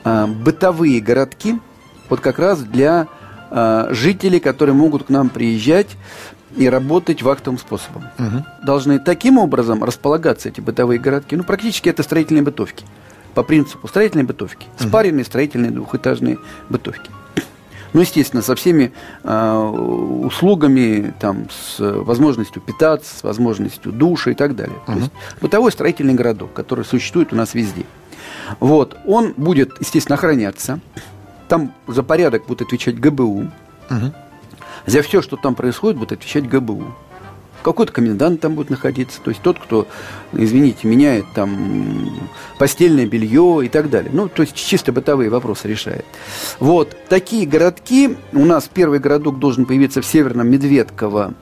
э, 0.04 0.26
бытовые 0.26 1.00
городки– 1.00 1.58
вот 2.08 2.20
как 2.20 2.38
раз 2.38 2.60
для 2.60 3.08
э, 3.50 3.88
жителей, 3.90 4.40
которые 4.40 4.74
могут 4.74 5.04
к 5.04 5.08
нам 5.08 5.28
приезжать 5.28 5.88
и 6.56 6.68
работать 6.68 7.22
вахтовым 7.22 7.58
способом. 7.58 8.04
Угу. 8.18 8.44
Должны 8.64 8.98
таким 8.98 9.38
образом 9.38 9.82
располагаться 9.82 10.48
эти 10.48 10.60
бытовые 10.60 11.00
городки. 11.00 11.36
Ну, 11.36 11.44
практически 11.44 11.88
это 11.88 12.02
строительные 12.02 12.42
бытовки. 12.42 12.84
По 13.34 13.42
принципу 13.42 13.88
строительной 13.88 14.24
бытовки. 14.24 14.66
Угу. 14.78 14.88
Спаренные 14.88 15.24
строительные 15.24 15.70
двухэтажные 15.70 16.38
бытовки. 16.68 17.10
Ну, 17.92 18.00
естественно, 18.00 18.42
со 18.42 18.56
всеми 18.56 18.92
э, 19.22 19.56
услугами, 19.56 21.14
там, 21.20 21.46
с 21.48 21.78
возможностью 21.78 22.60
питаться, 22.60 23.16
с 23.16 23.22
возможностью 23.22 23.92
душа 23.92 24.32
и 24.32 24.34
так 24.34 24.56
далее. 24.56 24.76
Угу. 24.88 24.92
То 24.92 24.98
есть 24.98 25.12
бытовой 25.40 25.70
строительный 25.70 26.14
городок, 26.14 26.52
который 26.54 26.84
существует 26.84 27.32
у 27.32 27.36
нас 27.36 27.54
везде. 27.54 27.86
Вот, 28.58 28.96
он 29.06 29.32
будет, 29.36 29.78
естественно, 29.78 30.16
охраняться 30.16 30.80
Там 31.48 31.72
за 31.86 32.02
порядок 32.02 32.46
будет 32.46 32.62
отвечать 32.62 32.98
ГБУ. 32.98 33.50
За 34.86 35.02
все, 35.02 35.22
что 35.22 35.36
там 35.36 35.54
происходит, 35.54 35.98
будет 35.98 36.12
отвечать 36.12 36.48
ГБУ. 36.48 36.84
Какой-то 37.62 37.92
комендант 37.92 38.42
там 38.42 38.54
будет 38.54 38.68
находиться, 38.68 39.22
то 39.22 39.30
есть 39.30 39.40
тот, 39.40 39.58
кто, 39.58 39.88
извините, 40.34 40.86
меняет 40.86 41.24
там 41.34 42.28
постельное 42.58 43.06
белье 43.06 43.62
и 43.64 43.70
так 43.70 43.88
далее. 43.88 44.10
Ну, 44.12 44.28
то 44.28 44.42
есть 44.42 44.54
чисто 44.54 44.92
бытовые 44.92 45.30
вопросы 45.30 45.66
решает. 45.66 46.04
Вот, 46.60 46.94
такие 47.08 47.46
городки, 47.46 48.18
у 48.34 48.44
нас 48.44 48.68
первый 48.72 48.98
городок 48.98 49.38
должен 49.38 49.64
появиться 49.64 50.02
в 50.02 50.04
Северном 50.04 50.50
Медведково, 50.50 51.32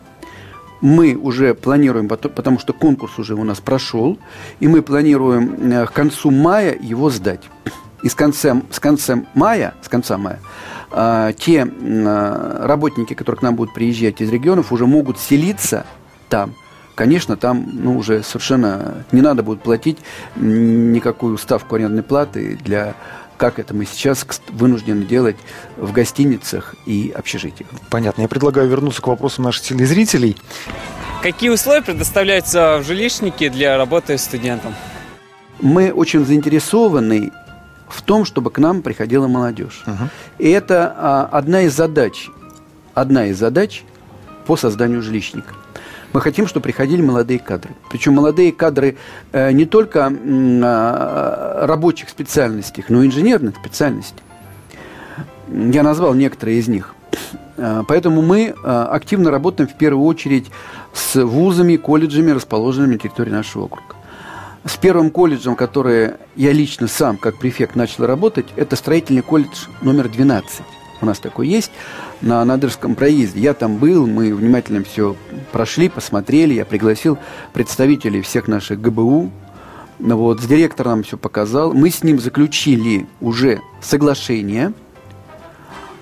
мы 0.82 1.14
уже 1.14 1.54
планируем, 1.54 2.08
потому 2.08 2.58
что 2.58 2.72
конкурс 2.72 3.18
уже 3.18 3.34
у 3.34 3.44
нас 3.44 3.60
прошел, 3.60 4.18
и 4.58 4.68
мы 4.68 4.82
планируем 4.82 5.72
э, 5.72 5.86
к 5.86 5.92
концу 5.92 6.30
мая 6.30 6.76
его 6.78 7.08
сдать. 7.08 7.42
И 8.02 8.08
с 8.08 8.14
конца, 8.14 8.60
с 8.70 8.80
конца 8.80 9.22
мая, 9.34 9.74
с 9.82 9.88
конца 9.88 10.18
мая, 10.18 10.40
э, 10.90 11.32
те 11.38 11.66
э, 11.66 12.66
работники, 12.66 13.14
которые 13.14 13.38
к 13.38 13.42
нам 13.42 13.56
будут 13.56 13.74
приезжать 13.74 14.20
из 14.20 14.30
регионов, 14.30 14.72
уже 14.72 14.86
могут 14.86 15.18
селиться 15.18 15.86
там. 16.28 16.54
Конечно, 16.94 17.36
там 17.36 17.70
ну, 17.72 17.96
уже 17.96 18.22
совершенно 18.22 19.04
не 19.12 19.22
надо 19.22 19.42
будет 19.42 19.62
платить 19.62 19.98
никакую 20.36 21.38
ставку 21.38 21.76
арендной 21.76 22.02
платы 22.02 22.58
для 22.62 22.94
как 23.38 23.58
это 23.58 23.74
мы 23.74 23.86
сейчас 23.86 24.24
вынуждены 24.50 25.04
делать 25.04 25.36
в 25.76 25.90
гостиницах 25.90 26.76
и 26.86 27.12
общежитиях. 27.16 27.68
Понятно. 27.90 28.22
Я 28.22 28.28
предлагаю 28.28 28.68
вернуться 28.68 29.02
к 29.02 29.06
вопросу 29.08 29.42
наших 29.42 29.64
телезрителей. 29.64 30.36
Какие 31.22 31.50
условия 31.50 31.82
предоставляются 31.82 32.78
в 32.78 32.86
жилищнике 32.86 33.50
для 33.50 33.76
работы 33.76 34.16
студентам? 34.18 34.74
Мы 35.60 35.92
очень 35.92 36.24
заинтересованы 36.24 37.32
в 37.92 38.02
том, 38.02 38.24
чтобы 38.24 38.50
к 38.50 38.58
нам 38.58 38.82
приходила 38.82 39.28
молодежь. 39.28 39.84
Угу. 39.86 40.08
И 40.38 40.50
это 40.50 40.94
а, 40.96 41.28
одна 41.30 41.62
из 41.62 41.74
задач, 41.74 42.28
одна 42.94 43.26
из 43.26 43.38
задач 43.38 43.84
по 44.46 44.56
созданию 44.56 45.02
жилищника. 45.02 45.54
Мы 46.12 46.20
хотим, 46.20 46.46
чтобы 46.46 46.64
приходили 46.64 47.00
молодые 47.00 47.38
кадры. 47.38 47.74
Причем 47.90 48.14
молодые 48.14 48.52
кадры 48.52 48.96
э, 49.32 49.52
не 49.52 49.64
только 49.64 50.12
э, 50.12 51.66
рабочих 51.66 52.10
специальностей, 52.10 52.84
но 52.88 53.02
и 53.02 53.06
инженерных 53.06 53.56
специальностей. 53.56 54.22
Я 55.48 55.82
назвал 55.82 56.12
некоторые 56.12 56.58
из 56.58 56.68
них. 56.68 56.94
Э, 57.56 57.82
поэтому 57.88 58.20
мы 58.20 58.54
э, 58.54 58.86
активно 58.90 59.30
работаем 59.30 59.70
в 59.70 59.74
первую 59.74 60.06
очередь 60.06 60.50
с 60.92 61.22
вузами, 61.22 61.76
колледжами, 61.76 62.30
расположенными 62.30 62.94
на 62.94 62.98
территории 62.98 63.30
нашего 63.30 63.64
округа. 63.64 63.94
С 64.64 64.76
первым 64.76 65.10
колледжем, 65.10 65.56
который 65.56 66.12
я 66.36 66.52
лично 66.52 66.86
сам, 66.86 67.16
как 67.16 67.38
префект, 67.38 67.74
начал 67.74 68.06
работать, 68.06 68.46
это 68.54 68.76
строительный 68.76 69.22
колледж 69.22 69.66
номер 69.80 70.08
12. 70.08 70.62
У 71.00 71.06
нас 71.06 71.18
такой 71.18 71.48
есть 71.48 71.72
на 72.20 72.44
Надырском 72.44 72.94
проезде. 72.94 73.40
Я 73.40 73.54
там 73.54 73.78
был, 73.78 74.06
мы 74.06 74.32
внимательно 74.32 74.84
все 74.84 75.16
прошли, 75.50 75.88
посмотрели. 75.88 76.54
Я 76.54 76.64
пригласил 76.64 77.18
представителей 77.52 78.22
всех 78.22 78.46
наших 78.46 78.80
ГБУ. 78.80 79.32
Ну 79.98 80.16
вот, 80.16 80.40
с 80.40 80.46
директором 80.46 81.02
все 81.02 81.18
показал. 81.18 81.72
Мы 81.74 81.90
с 81.90 82.04
ним 82.04 82.20
заключили 82.20 83.08
уже 83.20 83.60
соглашение 83.80 84.72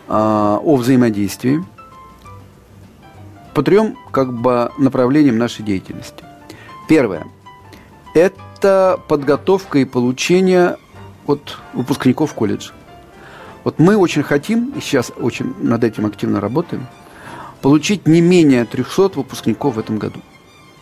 а, 0.07 0.61
о 0.62 0.76
взаимодействии 0.76 1.64
по 3.55 3.62
трем 3.62 3.97
как 4.11 4.35
бы, 4.35 4.71
направлениям 4.76 5.38
нашей 5.38 5.64
деятельности. 5.64 6.25
Первое– 6.88 7.26
это 8.14 8.38
подготовка 9.09 9.79
и 9.79 9.85
получение 9.85 10.76
от 11.26 11.59
выпускников 11.73 12.35
колледжа. 12.35 12.73
Вот 13.64 13.79
мы 13.79 13.97
очень 13.97 14.23
хотим, 14.23 14.73
и 14.76 14.81
сейчас 14.81 15.12
очень 15.17 15.55
над 15.59 15.85
этим 15.85 16.07
активно 16.07 16.40
работаем, 16.40 16.87
получить 17.61 18.07
не 18.07 18.21
менее 18.21 18.64
300 18.64 19.11
выпускников 19.17 19.76
в 19.76 19.79
этом 19.79 19.99
году. 19.99 20.21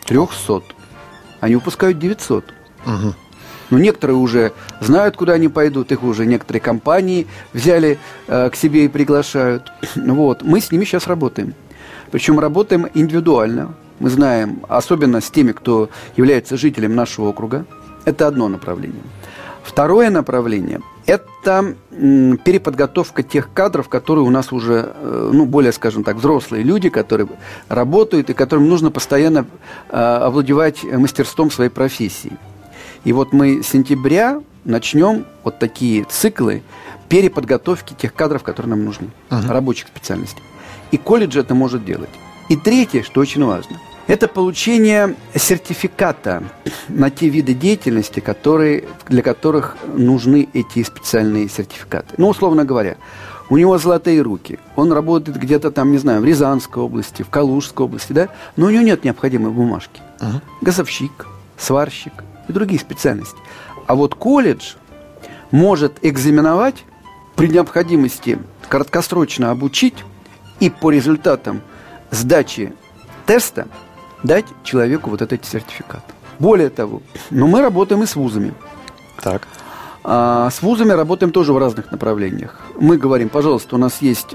300. 0.06 0.62
Они 1.40 1.56
выпускают 1.56 1.98
900. 1.98 2.44
Угу. 2.86 3.14
Но 3.70 3.78
некоторые 3.78 4.16
уже 4.16 4.52
знают, 4.80 5.16
куда 5.16 5.34
они 5.34 5.48
пойдут, 5.48 5.92
их 5.92 6.02
уже 6.02 6.24
некоторые 6.24 6.60
компании 6.60 7.26
взяли 7.52 7.98
э, 8.26 8.50
к 8.50 8.56
себе 8.56 8.84
и 8.84 8.88
приглашают. 8.88 9.72
Вот. 9.96 10.42
Мы 10.42 10.60
с 10.60 10.72
ними 10.72 10.84
сейчас 10.84 11.06
работаем. 11.06 11.54
Причем 12.10 12.40
работаем 12.40 12.88
индивидуально. 12.94 13.74
Мы 14.00 14.10
знаем, 14.10 14.60
особенно 14.68 15.20
с 15.20 15.30
теми, 15.30 15.52
кто 15.52 15.90
является 16.16 16.56
жителем 16.56 16.94
нашего 16.94 17.28
округа. 17.28 17.64
Это 18.04 18.26
одно 18.26 18.48
направление. 18.48 19.02
Второе 19.62 20.08
направление– 20.08 20.80
это 21.06 21.74
переподготовка 21.90 23.22
тех 23.22 23.52
кадров, 23.52 23.90
которые 23.90 24.24
у 24.24 24.30
нас 24.30 24.50
уже, 24.50 24.92
э, 24.94 25.30
ну, 25.32 25.44
более, 25.44 25.72
скажем 25.72 26.04
так, 26.04 26.16
взрослые 26.16 26.62
люди, 26.62 26.88
которые 26.88 27.28
работают 27.68 28.30
и 28.30 28.34
которым 28.34 28.68
нужно 28.68 28.90
постоянно 28.90 29.46
э, 29.90 29.96
овладевать 29.96 30.84
мастерством 30.84 31.50
своей 31.50 31.70
профессии. 31.70 32.32
И 33.04 33.12
вот 33.12 33.34
мы 33.34 33.62
с 33.62 33.66
сентября 33.66 34.40
начнем 34.64 35.26
вот 35.44 35.58
такие 35.58 36.04
циклы 36.04 36.62
переподготовки 37.10 37.92
тех 37.92 38.14
кадров, 38.14 38.42
которые 38.42 38.70
нам 38.70 38.84
нужны, 38.84 39.10
uh-huh. 39.28 39.50
рабочих 39.50 39.88
специальностей. 39.88 40.42
И 40.92 40.96
колледж 40.96 41.38
это 41.38 41.54
может 41.54 41.84
делать. 41.84 42.10
И 42.48 42.56
третье, 42.56 43.02
что 43.02 43.20
очень 43.20 43.44
важно– 43.44 43.78
это 44.08 44.26
получение 44.26 45.16
сертификата 45.34 46.42
на 46.88 47.10
те 47.10 47.28
виды 47.28 47.52
деятельности, 47.52 48.20
которые, 48.20 48.84
для 49.06 49.22
которых 49.22 49.76
нужны 49.94 50.48
эти 50.54 50.82
специальные 50.82 51.50
сертификаты. 51.50 52.14
Ну, 52.16 52.28
условно 52.28 52.64
говоря, 52.64 52.96
у 53.50 53.58
него 53.58 53.76
золотые 53.76 54.22
руки, 54.22 54.58
он 54.76 54.92
работает 54.92 55.36
где-то 55.38 55.70
там, 55.70 55.92
не 55.92 55.98
знаю, 55.98 56.22
в 56.22 56.24
Рязанской 56.24 56.82
области, 56.82 57.22
в 57.22 57.28
Калужской 57.28 57.84
области, 57.84 58.14
да, 58.14 58.28
но 58.56 58.66
у 58.66 58.70
него 58.70 58.82
нет 58.82 59.04
необходимой 59.04 59.52
бумажки. 59.52 60.00
Uh-huh. 60.20 60.40
Газовщик, 60.62 61.26
сварщик 61.58 62.24
и 62.48 62.52
другие 62.52 62.80
специальности. 62.80 63.38
А 63.86 63.94
вот 63.94 64.14
колледж 64.14 64.74
может 65.50 65.98
экзаменовать, 66.00 66.84
при 67.36 67.48
необходимости 67.48 68.38
краткосрочно 68.68 69.50
обучить 69.50 70.04
и 70.60 70.70
по 70.70 70.90
результатам 70.90 71.60
сдачи 72.10 72.72
теста 73.26 73.66
дать 74.22 74.46
человеку 74.62 75.10
вот 75.10 75.22
этот 75.22 75.44
сертификат. 75.44 76.04
Более 76.38 76.70
того, 76.70 77.02
но 77.30 77.46
мы 77.46 77.60
работаем 77.60 78.02
и 78.02 78.06
с 78.06 78.16
вузами. 78.16 78.54
Так. 79.22 79.46
А, 80.04 80.48
с 80.50 80.62
вузами 80.62 80.92
работаем 80.92 81.32
тоже 81.32 81.52
в 81.52 81.58
разных 81.58 81.90
направлениях. 81.90 82.60
Мы 82.78 82.96
говорим, 82.96 83.28
пожалуйста, 83.28 83.74
у 83.74 83.78
нас 83.78 84.00
есть 84.00 84.34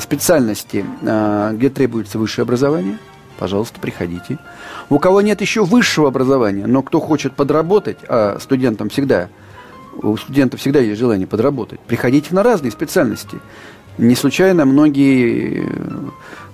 специальности, 0.00 0.84
а, 1.02 1.52
где 1.52 1.70
требуется 1.70 2.18
высшее 2.18 2.44
образование. 2.44 2.98
Пожалуйста, 3.38 3.78
приходите. 3.78 4.38
У 4.88 4.98
кого 4.98 5.20
нет 5.20 5.40
еще 5.42 5.64
высшего 5.64 6.08
образования, 6.08 6.66
но 6.66 6.82
кто 6.82 7.00
хочет 7.00 7.34
подработать, 7.34 7.98
а 8.08 8.38
студентам 8.40 8.88
всегда, 8.88 9.28
у 10.02 10.16
студентов 10.16 10.60
всегда 10.60 10.80
есть 10.80 10.98
желание 10.98 11.26
подработать, 11.26 11.80
приходите 11.80 12.34
на 12.34 12.42
разные 12.42 12.72
специальности. 12.72 13.38
Не 13.98 14.14
случайно 14.14 14.64
многие 14.64 15.66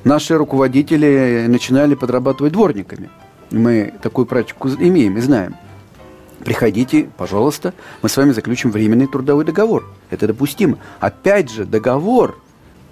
наши 0.05 0.37
руководители 0.37 1.47
начинали 1.49 1.95
подрабатывать 1.95 2.53
дворниками. 2.53 3.11
Мы 3.51 3.95
такую 4.03 4.27
практику 4.27 4.69
имеем 4.69 5.17
и 5.19 5.21
знаем. 5.21 5.57
Приходите, 6.45 7.09
пожалуйста, 7.17 7.73
мы 8.03 8.09
с 8.09 8.17
вами 8.17 8.33
заключим 8.33 8.71
временный 8.73 9.07
трудовой 9.07 9.45
договор. 9.45 9.88
Это 10.11 10.27
допустимо. 10.27 10.79
Опять 10.99 11.51
же, 11.51 11.65
договор, 11.65 12.38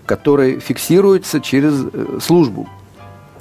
который 0.07 0.61
фиксируется 0.61 1.41
через 1.41 1.85
э, 1.93 2.19
службу. 2.21 2.69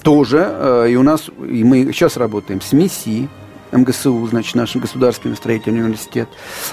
Тоже, 0.01 0.47
э, 0.49 0.87
и 0.89 0.95
у 0.95 1.03
нас, 1.03 1.29
и 1.47 1.63
мы 1.63 1.91
сейчас 1.93 2.17
работаем 2.17 2.61
с 2.61 2.73
МИСИ, 2.73 3.29
МГСУ, 3.71 4.25
значит, 4.27 4.55
наш 4.55 4.75
государственный 4.75 5.35
строительный 5.35 5.83
университет. 5.83 6.27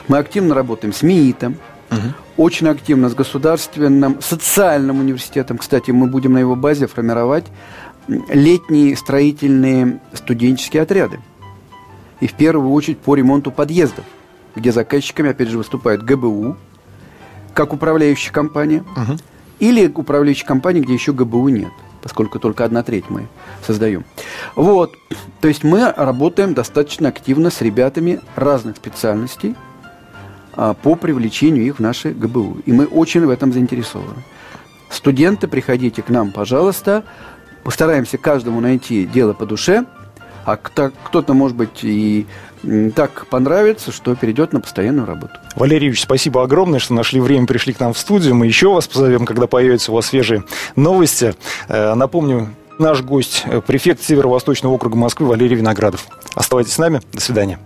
Мы 0.09 0.16
активно 0.16 0.54
работаем 0.54 0.94
с 0.94 1.02
МИИТом, 1.02 1.56
Угу. 1.90 2.44
Очень 2.44 2.68
активно 2.68 3.09
с 3.09 3.14
государственным 3.14 4.20
социальным 4.20 5.01
университетом. 5.01 5.59
Кстати, 5.59 5.90
мы 5.90 6.07
будем 6.07 6.33
на 6.33 6.38
его 6.38 6.57
базе 6.57 6.87
формировать 6.87 7.46
летние 8.09 8.96
строительные 8.96 10.01
студенческие 10.12 10.83
отряды. 10.83 11.20
И 12.20 12.27
в 12.27 12.35
первую 12.35 12.72
очередь 12.72 12.99
по 12.99 13.14
ремонту 13.14 13.51
подъездов, 13.51 14.05
где 14.55 14.72
заказчиками, 14.72 15.31
опять 15.31 15.49
же, 15.49 15.59
выступают 15.59 16.03
ГБУ, 16.03 16.57
как 17.53 17.72
управляющая 17.72 18.33
компания, 18.33 18.85
угу. 18.96 19.18
или 19.59 19.87
управляющая 19.87 20.46
компания, 20.46 20.81
где 20.81 20.94
еще 20.94 21.12
ГБУ 21.12 21.49
нет, 21.49 21.72
поскольку 22.03 22.38
только 22.38 22.64
одна 22.64 22.83
треть 22.83 23.07
мы 23.09 23.29
создаем. 23.66 24.05
Вот, 24.55 24.94
то 25.40 25.49
есть 25.49 25.64
мы 25.64 25.92
работаем 25.92 26.55
достаточно 26.55 27.09
активно 27.09 27.51
с 27.51 27.61
ребятами 27.61 28.20
разных 28.35 28.77
специальностей, 28.77 29.55
по 30.56 30.94
привлечению 30.94 31.66
их 31.66 31.76
в 31.76 31.80
наши 31.80 32.10
ГБУ. 32.10 32.58
И 32.64 32.72
мы 32.72 32.86
очень 32.86 33.24
в 33.24 33.30
этом 33.30 33.52
заинтересованы. 33.52 34.22
Студенты, 34.90 35.48
приходите 35.48 36.02
к 36.02 36.08
нам, 36.08 36.32
пожалуйста. 36.32 37.04
Постараемся 37.64 38.18
каждому 38.18 38.60
найти 38.60 39.04
дело 39.04 39.32
по 39.32 39.46
душе. 39.46 39.84
А 40.44 40.56
кто-то, 40.56 41.34
может 41.34 41.56
быть, 41.56 41.82
и 41.82 42.24
так 42.94 43.26
понравится, 43.26 43.90
что 43.90 44.14
перейдет 44.14 44.52
на 44.52 44.60
постоянную 44.60 45.04
работу. 45.04 45.32
Валерий 45.56 45.88
Ильич, 45.88 46.02
спасибо 46.02 46.44
огромное, 46.44 46.78
что 46.78 46.94
нашли 46.94 47.20
время, 47.20 47.46
пришли 47.46 47.72
к 47.72 47.80
нам 47.80 47.92
в 47.92 47.98
студию. 47.98 48.36
Мы 48.36 48.46
еще 48.46 48.72
вас 48.72 48.86
позовем, 48.86 49.26
когда 49.26 49.48
появятся 49.48 49.90
у 49.90 49.96
вас 49.96 50.06
свежие 50.06 50.44
новости. 50.76 51.34
Э, 51.68 51.94
напомню, 51.94 52.50
наш 52.78 53.02
гость, 53.02 53.42
э, 53.46 53.60
префект 53.60 54.02
Северо-Восточного 54.02 54.72
округа 54.72 54.96
Москвы 54.96 55.26
Валерий 55.26 55.56
Виноградов. 55.56 56.06
Оставайтесь 56.34 56.74
с 56.74 56.78
нами. 56.78 57.00
До 57.12 57.20
свидания. 57.20 57.58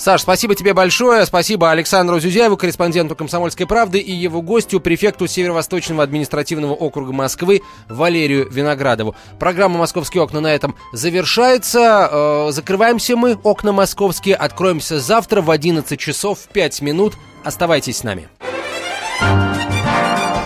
Саш, 0.00 0.22
спасибо 0.22 0.54
тебе 0.54 0.72
большое. 0.72 1.26
Спасибо 1.26 1.70
Александру 1.70 2.18
Зюзяеву, 2.18 2.56
корреспонденту 2.56 3.14
«Комсомольской 3.14 3.66
правды» 3.66 3.98
и 3.98 4.10
его 4.10 4.40
гостю, 4.40 4.80
префекту 4.80 5.26
Северо-Восточного 5.26 6.02
административного 6.02 6.72
округа 6.72 7.12
Москвы 7.12 7.60
Валерию 7.86 8.50
Виноградову. 8.50 9.14
Программа 9.38 9.78
«Московские 9.78 10.22
окна» 10.22 10.40
на 10.40 10.54
этом 10.54 10.74
завершается. 10.94 12.08
Э, 12.10 12.48
закрываемся 12.50 13.14
мы, 13.14 13.38
окна 13.42 13.72
московские. 13.72 14.36
Откроемся 14.36 15.00
завтра 15.00 15.42
в 15.42 15.50
11 15.50 16.00
часов 16.00 16.48
5 16.50 16.80
минут. 16.80 17.12
Оставайтесь 17.44 17.98
с 17.98 18.02
нами. 18.02 18.30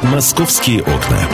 «Московские 0.03 0.83
окна». 0.83 1.29